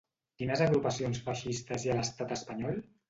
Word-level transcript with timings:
Quines 0.41 0.63
agrupacions 0.67 1.21
feixistes 1.27 1.85
hi 1.85 1.93
ha 1.93 1.95
a 1.97 1.99
l'estat 2.01 2.35
espanyol? 2.37 2.81